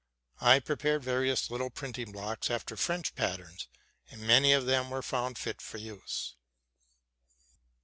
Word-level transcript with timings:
I 0.39 0.57
'prepared 0.59 1.03
various 1.03 1.51
little 1.51 1.69
printing 1.69 2.11
blocks 2.11 2.49
after 2.49 2.75
French 2.75 3.13
patterns, 3.13 3.67
and 4.09 4.21
many 4.23 4.51
of 4.51 4.65
them 4.65 4.89
were 4.89 5.03
found 5.03 5.37
fit 5.37 5.61
for 5.61 5.77
use. 5.77 6.33